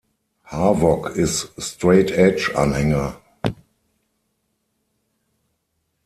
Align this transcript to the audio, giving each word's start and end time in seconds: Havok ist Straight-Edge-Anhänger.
Havok 0.45 1.09
ist 1.15 1.53
Straight-Edge-Anhänger. 1.59 3.21